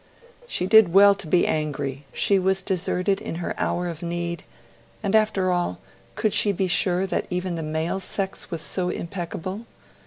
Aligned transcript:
She 0.47 0.65
did 0.65 0.93
well 0.93 1.13
to 1.13 1.27
be 1.27 1.45
angry; 1.45 2.05
she 2.11 2.39
was 2.39 2.63
deserted 2.63 3.21
in 3.21 3.35
her 3.35 3.53
hour 3.59 3.87
of 3.87 4.01
need; 4.01 4.43
and 5.03 5.13
after 5.15 5.51
all, 5.51 5.77
could 6.15 6.33
she 6.33 6.51
be 6.51 6.65
sure 6.67 7.05
that 7.05 7.27
even 7.29 7.53
the 7.53 7.61
male 7.61 7.99
sex 7.99 8.49
was 8.49 8.61
so 8.63 8.89
impeccable? 8.89 9.67